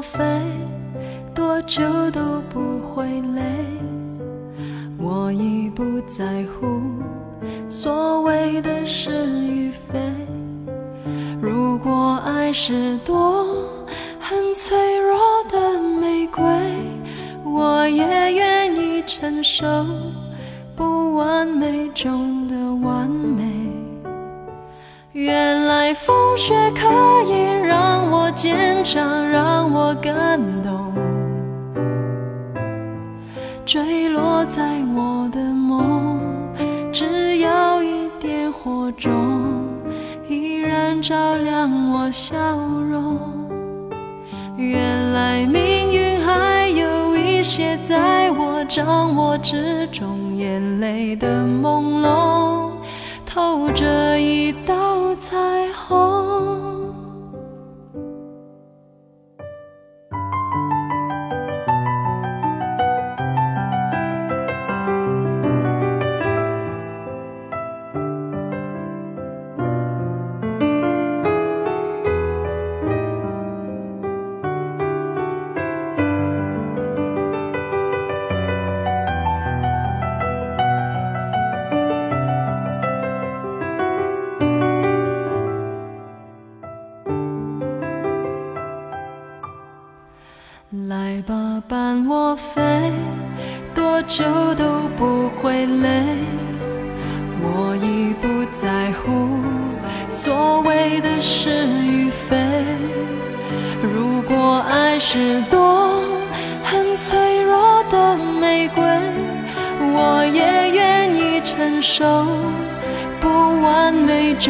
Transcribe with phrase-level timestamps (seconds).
[0.00, 0.24] 飞
[1.34, 3.42] 多久都不会累？
[4.98, 6.82] 我已不在乎
[7.68, 9.26] 所谓的世
[34.20, 36.18] 落在我的梦，
[36.92, 39.40] 只要一点火种，
[40.28, 42.36] 依然照亮我笑
[42.90, 43.18] 容。
[44.58, 52.72] 原来命运还有一些在我掌握之中，眼泪的朦胧。
[53.24, 55.38] 透着一道彩
[55.72, 56.69] 虹。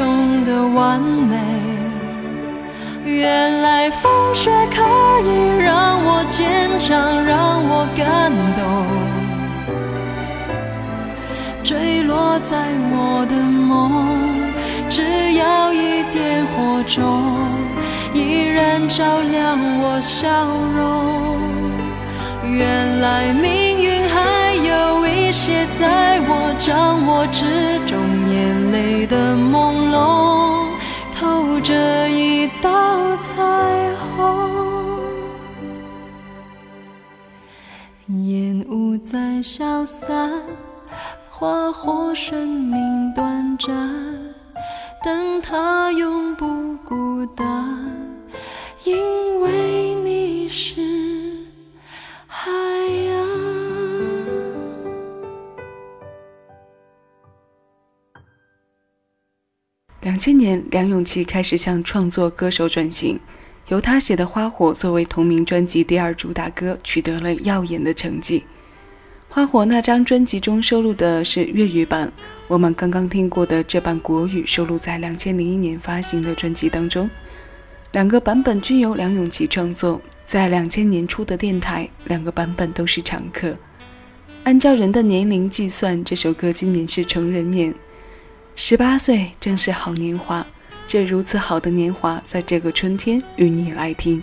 [0.00, 1.36] 中的完美。
[3.04, 4.80] 原来风雪可
[5.28, 8.60] 以让我坚强，让我感动。
[11.62, 12.56] 坠落在
[12.92, 13.68] 我的梦，
[14.88, 15.02] 只
[15.34, 17.02] 要一点火种，
[18.14, 20.24] 依然照亮我笑
[20.78, 20.80] 容。
[22.50, 23.79] 原来命
[25.10, 27.44] 有一些在我掌握之
[27.84, 27.98] 中，
[28.30, 30.68] 眼泪的朦胧，
[31.18, 35.00] 透着一道彩虹。
[38.28, 40.30] 烟雾在消散。
[41.28, 43.68] 花火生命短暂，
[45.02, 47.46] 但它永不孤单，
[48.84, 50.82] 因为你是
[52.26, 53.29] 海洋。
[60.20, 63.18] 千年，梁咏琪开始向创作歌手转型，
[63.68, 68.44] 由他写的《花火》作为同名专辑第二主打歌，取得了耀眼的成绩。
[69.30, 72.12] 花火那张专辑中收录的是粤语版，
[72.48, 77.08] 我们刚刚听过的这版国语收录在两千零一年发行的专辑当中。
[77.92, 83.56] 两个版本均由梁咏琪创作，在两千年初的电台，两个版本都是常客。
[84.44, 87.74] 按照人的年龄计算，这首歌今年是成人年，
[88.62, 90.46] 十八岁正是好年华。
[90.86, 94.22] 这如此好的年华，在这个春天与你来听。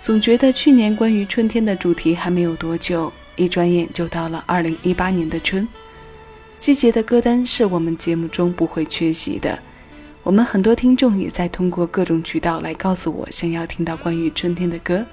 [0.00, 3.12] 总觉得去年关于春天的主题还没有多久。
[3.34, 5.66] 一转眼就到了二零一八年的春，
[6.60, 9.58] 季节的歌单是我们节目中不会缺席的。
[10.22, 15.04] 我们很多听众也在通过各种渠道来告诉我想要听到关于春天的歌，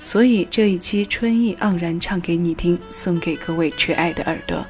[0.00, 4.66] 所以这一期春意盎然唱给你听，送给各位缺爱的耳朵。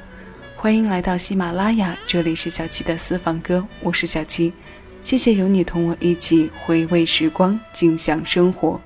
[0.61, 4.51] 欢迎来到喜马拉雅，这里是小七的私房歌，我是小七，
[5.01, 8.77] 谢谢有你同我一起回味时光，静享生活。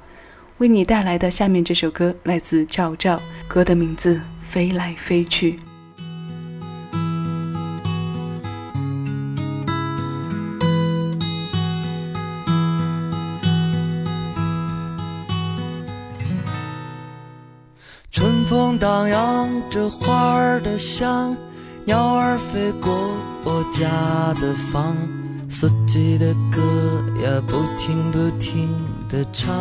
[0.59, 4.17] 为你带来的下面这首歌来自赵照，歌的名字
[4.47, 5.53] 《飞来飞去》。
[18.11, 21.35] 春风荡漾着花儿的香，
[21.85, 22.94] 鸟儿飞过
[23.44, 24.95] 我家的房，
[25.50, 26.62] 四季的歌
[27.21, 28.69] 呀不停不停
[29.09, 29.53] 的唱。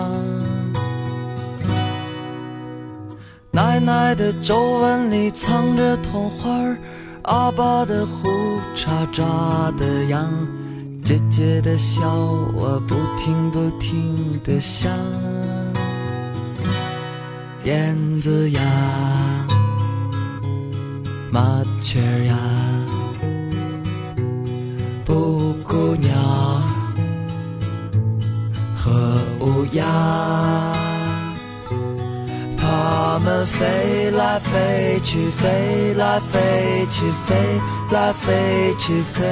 [3.51, 6.49] 奶奶的皱纹里藏着童话，
[7.23, 8.29] 阿爸的胡
[8.75, 9.23] 茬扎
[9.77, 10.27] 的样，
[11.05, 14.91] 姐姐的笑啊不停不停的想。
[17.65, 18.61] 燕子呀，
[21.33, 22.37] 麻雀呀，
[25.07, 26.13] 布谷鸟
[28.77, 28.93] 和
[29.41, 29.83] 乌鸦，
[32.59, 39.23] 它们飞来飞去，飞来飞去，飞来飞去，飞。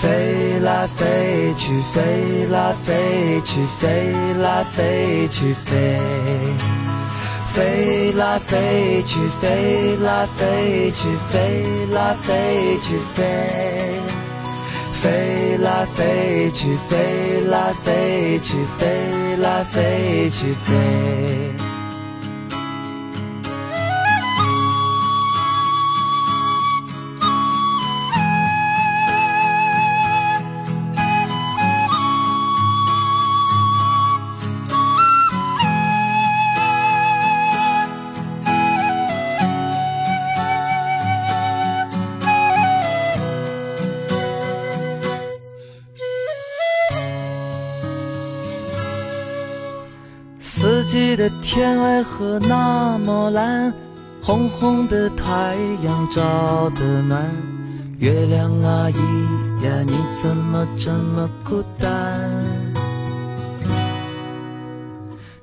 [0.00, 6.00] 飞来飞去，飞来飞去，飞来飞去，飞，
[7.52, 13.22] 飞来飞去，飞来飞去，飞来飞去，飞，
[14.92, 21.59] 飞来飞去，飞来飞去，飞来飞去，飞。
[50.90, 53.72] 记得天为何那么蓝？
[54.20, 55.54] 红红的太
[55.84, 57.30] 阳照得暖，
[58.00, 58.96] 月亮阿姨
[59.64, 61.88] 呀，你怎么这么孤单？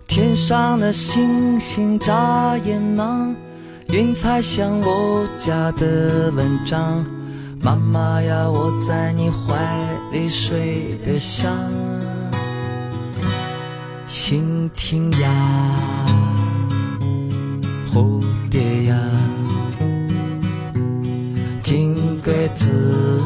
[0.06, 3.34] 天上的星星眨眼忙，
[3.88, 7.06] 云彩像我家的文章。
[7.62, 9.56] 妈妈呀，我在你怀
[10.12, 11.48] 里睡得香。
[14.30, 15.30] 蜻蜓呀，
[17.90, 18.22] 蝴
[18.52, 18.94] 蝶呀，
[21.64, 23.22] 金龟子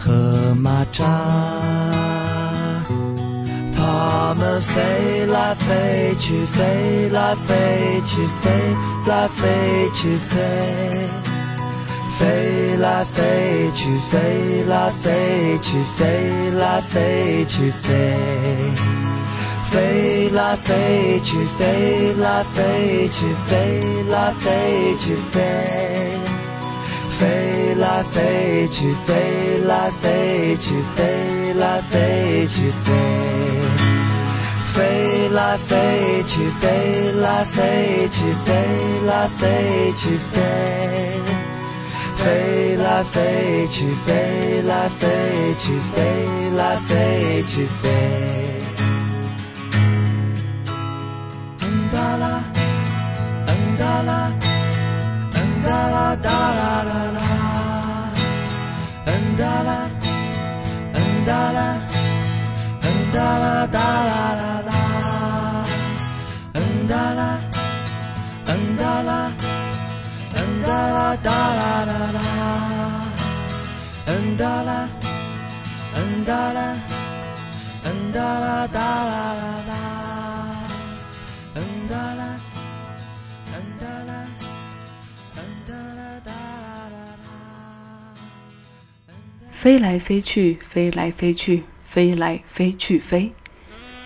[0.00, 1.04] 和蚂蚱，
[3.76, 8.50] 它们飞来飞去，飞来飞去，飞
[9.06, 11.27] 来飞去，飞。
[12.18, 18.18] 飞来飞去，飞来飞去，飞来飞去，飞，
[19.70, 25.40] 飞来飞去，飞来飞去，飞来飞去，飞，
[27.18, 32.92] 飞来飞去，飞来飞去，飞来飞去，飞，
[34.74, 38.54] 飞来飞去，飞来飞去，飞
[39.06, 41.37] 来飞去，飞。
[42.18, 45.08] 飞来飞去，飞来飞
[45.58, 47.88] 去，飞来飞去，飞。
[51.60, 52.42] 嗯哒啦，
[53.46, 54.32] 嗯哒啦，
[55.34, 57.20] 嗯哒啦哒啦啦啦，
[59.06, 59.90] 嗯哒啦，
[60.94, 61.60] 嗯哒啦，
[62.82, 64.10] 嗯哒啦哒啦
[64.40, 64.70] 啦啦，
[66.54, 66.56] 嗯
[66.88, 67.40] 哒啦，
[68.46, 69.27] 嗯哒啦。
[71.16, 72.20] 哒啦啦啦啦，
[74.06, 74.88] 嗯哒啦，
[76.24, 76.76] 哒啦，
[78.12, 79.72] 哒啦哒啦啦啦，
[81.54, 82.22] 嗯哒啦，
[83.52, 84.12] 嗯哒啦，
[85.36, 87.26] 嗯哒啦哒啦啦啦。
[89.52, 93.32] 飞来飞去，飞来飞去，飞来飞去飞。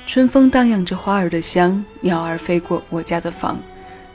[0.06, 3.58] 春风荡漾着花儿的香，鸟儿飞过我家的房。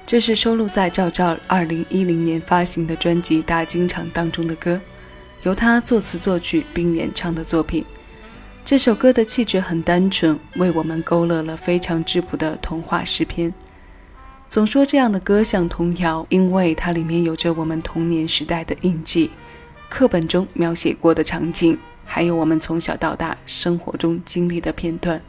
[0.07, 4.79] 这是收录在赵照2010年发行的专辑《大经场》当中的歌，
[5.43, 7.83] 由他作词作曲并演唱的作品。
[8.63, 13.53] 这首歌的气质很单纯，为我们勾勒了非常质朴的童话诗篇。
[14.47, 19.29] 总说这样的歌像童谣，因为它里面有着我们童年时代的印记，
[19.89, 25.21] 课本中描写过的场景，还有我们从小到大生活中经历的片段。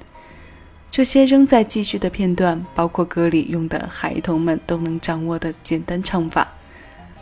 [0.91, 6.49] 这些仍在继续的片段，包括歌里用的孩童们都能掌握的简单唱法，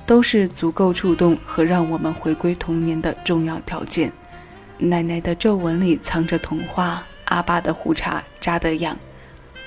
[0.06, 4.10] 都是足够触动和让我们回归童年的重要条件。
[4.78, 8.96] 奶奶的皱纹里藏着童话，阿爸的胡茬扎得痒。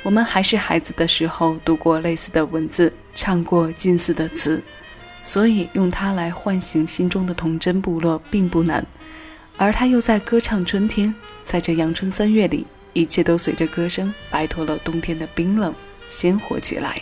[0.02, 4.64] 我们还是孩子的时候，读过类似的文字，唱过近似的词，
[5.24, 8.84] 所以用它来唤醒心中的童真部落并不难。
[9.58, 11.14] 而他又在歌唱春天，
[11.44, 12.66] 在这阳春三月里。
[12.94, 15.74] 一切都随着歌声摆脱了冬天的冰冷，
[16.08, 17.02] 鲜活起来。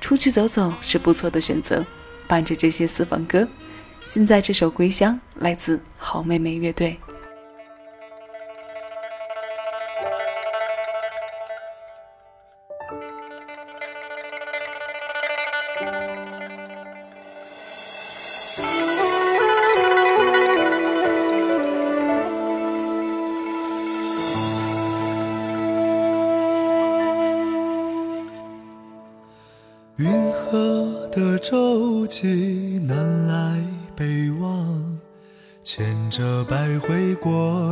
[0.00, 1.84] 出去走走是不错的选择。
[2.26, 3.48] 伴着这些私房歌。
[4.04, 6.96] 现在这首《归乡》来自好妹妹乐队。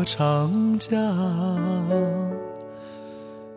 [0.05, 0.93] 长江。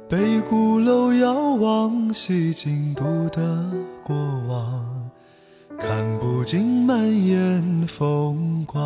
[0.09, 3.71] 北鼓楼遥望西京都的
[4.03, 4.15] 过
[4.47, 5.09] 往，
[5.79, 8.79] 看不尽满眼风光。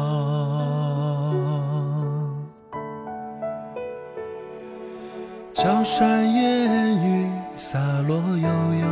[5.52, 8.88] 江山烟雨洒落悠悠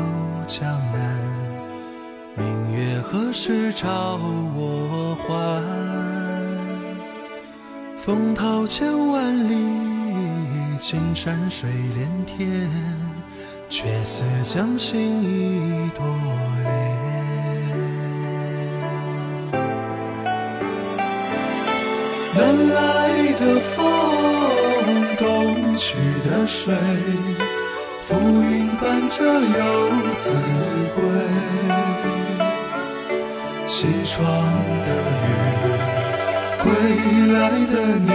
[0.48, 1.20] 江南。
[2.36, 4.17] 明月何时照
[4.55, 5.92] 我还？
[8.05, 9.55] 风涛千万里，
[10.77, 12.69] 青山水连天，
[13.69, 16.03] 却似将心一朵
[16.65, 16.74] 莲。
[22.36, 23.41] 南来的
[23.74, 23.81] 风，
[25.17, 25.95] 东去
[26.29, 26.75] 的水。
[28.01, 30.29] 浮云伴着游子
[30.93, 31.01] 归，
[33.65, 34.22] 西窗
[34.83, 35.31] 的雨，
[36.63, 36.72] 归
[37.34, 38.10] 来的你，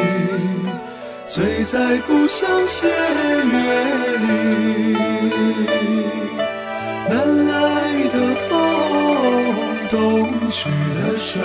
[1.29, 2.89] 醉在故乡斜月
[4.17, 4.27] 里。
[7.11, 7.13] 南
[7.47, 7.53] 来
[8.09, 8.15] 的
[8.49, 8.51] 风，
[9.91, 9.97] 东
[10.51, 11.43] 去的水，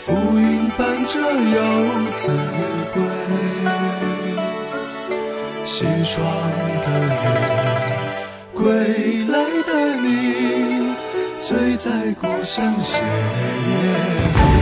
[0.00, 1.56] 浮云伴着游
[2.14, 2.30] 子
[2.94, 2.96] 归。
[5.64, 6.16] 西窗
[6.80, 7.24] 的雨，
[8.54, 8.64] 归
[9.28, 9.34] 来
[9.66, 10.04] 的你，
[11.38, 13.04] 醉在故乡斜月
[14.50, 14.55] 里。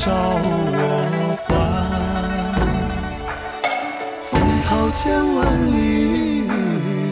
[0.00, 1.52] 照我还？
[4.30, 6.48] 风涛千万里，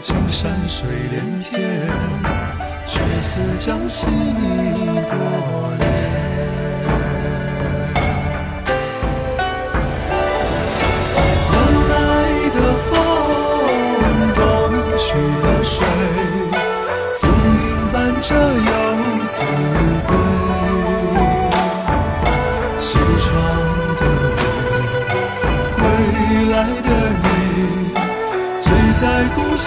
[0.01, 1.87] 青山水连天，
[2.87, 4.75] 却似将心一
[5.07, 5.13] 朵
[5.77, 5.88] 莲。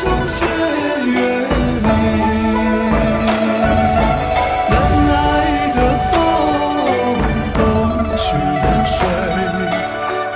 [0.03, 0.45] 在故乡斜
[1.07, 1.15] 月
[1.79, 1.87] 里，
[4.69, 4.75] 南
[5.09, 5.15] 来
[5.77, 5.79] 的
[6.11, 6.13] 风，
[7.55, 7.59] 东
[8.17, 8.23] 去
[8.63, 8.99] 的水，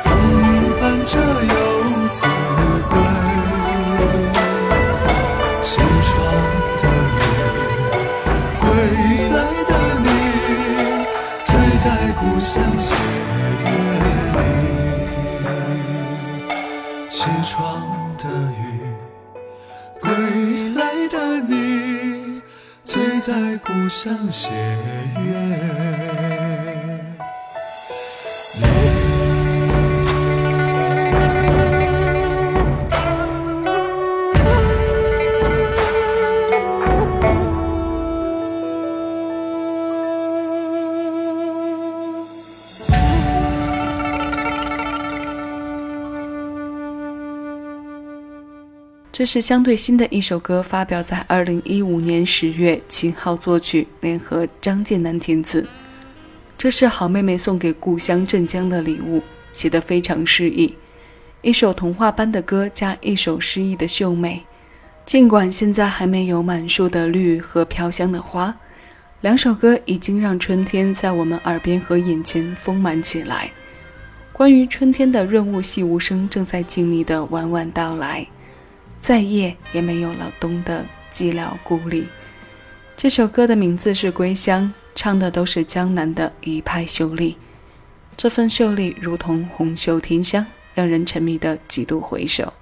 [0.05, 0.07] 浮
[0.39, 0.41] 云
[0.81, 1.55] 伴着游
[2.11, 2.17] 子
[2.89, 2.95] 归。
[5.63, 6.15] 西窗
[6.81, 6.85] 的
[7.17, 7.19] 雨，
[8.61, 8.65] 归
[9.35, 9.73] 来的
[10.05, 10.07] 你，
[11.43, 11.49] 醉
[11.83, 11.87] 在
[12.21, 12.95] 故乡斜
[13.65, 13.67] 月
[14.37, 14.39] 里。
[17.11, 17.57] 西窗
[23.27, 24.51] 在故乡斜
[25.19, 25.86] 月。
[49.17, 55.67] 这是相对新的一首歌，发表在二零一五年十月，秦昊作曲，联合张建南填词。
[56.59, 59.23] 这是好妹妹送给故乡镇江的礼物，
[59.55, 60.75] 写得非常诗意。
[61.41, 64.45] 一首童话般的歌，加一首诗意的秀美。
[65.07, 68.55] 尽管现在还没有满树的绿和飘香的花，
[69.23, 73.51] 两首歌已经让春天在我们耳边和眼前丰满起来。
[74.31, 78.27] 关于春天的润物细无声，正在静谧的晚晚到来，
[79.07, 82.09] 再夜也没有了冬的寂寥孤立。
[82.97, 84.65] 这首歌的名字是《归乡》，
[84.97, 87.37] 唱的都是江南的一派秀丽。
[88.17, 90.45] 这份秀丽如同红袖添香，
[90.75, 92.53] 让人沉迷的几度回首。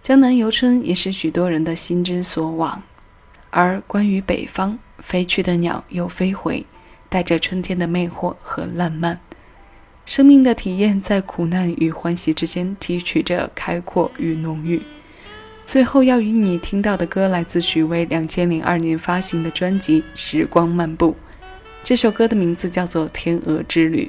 [0.00, 2.80] 江南游春也是许多人的心之所往。
[3.50, 6.64] 而关于北方，飞去的鸟又飞回，
[7.08, 9.18] 带着春天的魅惑和烂漫。
[10.06, 14.80] 生命的体验在苦难与欢喜之间提取着开阔与浓郁。
[15.64, 21.10] 最后要与你听到的歌来自许巍两千零二年发行的专辑《时光漫步》，
[21.82, 24.04] 这首歌的名字叫做《天鹅之旅》。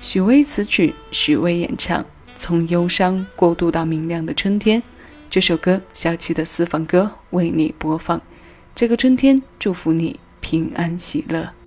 [0.00, 2.04] 许巍词曲，许巍演唱，
[2.36, 4.82] 从忧伤过渡到明亮的春天。
[5.28, 8.20] 这首歌，小七的私房歌为你播放。
[8.74, 11.61] 这个春天，祝福你平安喜乐。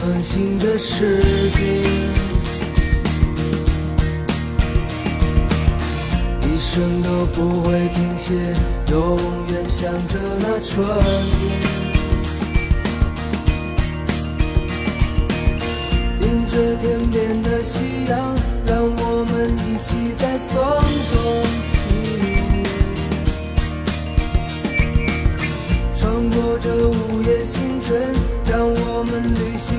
[0.00, 1.60] 穿行这世界，
[6.48, 8.32] 一生都不会停歇，
[8.90, 9.18] 永
[9.52, 10.82] 远向着那春
[11.36, 11.52] 天。
[16.22, 20.56] 迎着天边的夕阳，让我们一起在风
[21.12, 21.14] 中。
[25.94, 28.00] 穿过这午夜星辰，
[28.50, 29.76] 让我们旅行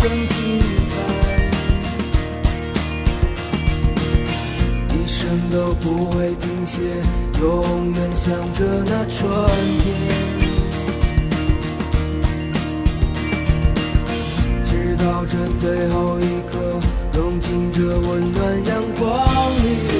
[0.00, 0.92] 更精彩。
[4.94, 5.18] 一生
[5.50, 6.80] 都不会停歇，
[7.40, 9.18] 永远向着那春
[9.82, 9.86] 天。
[14.64, 16.80] 直到这最后一刻，
[17.12, 19.26] 融进这温暖阳光
[19.64, 19.97] 里。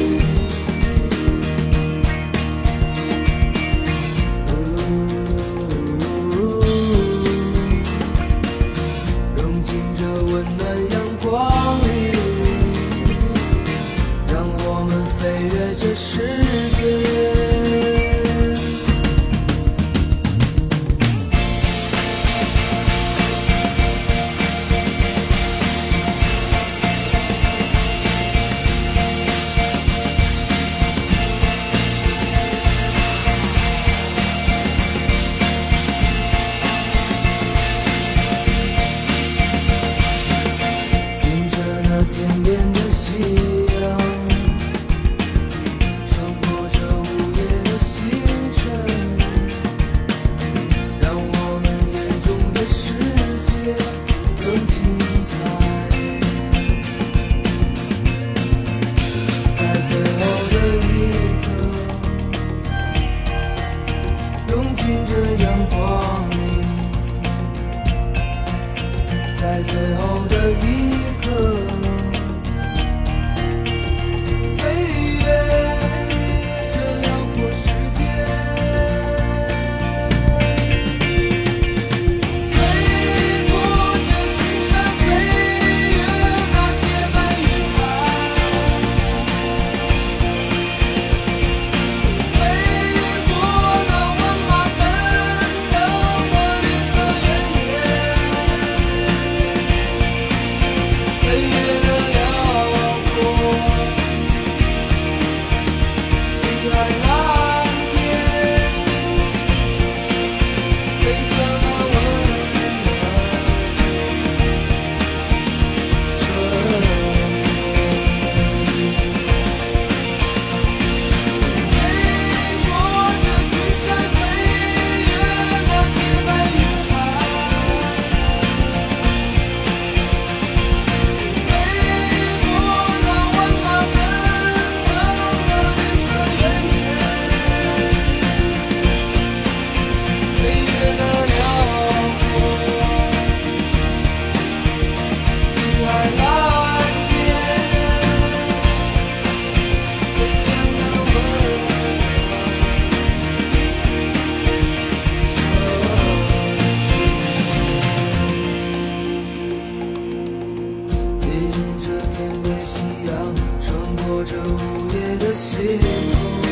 [164.31, 164.59] 这午
[164.93, 166.48] 夜的星空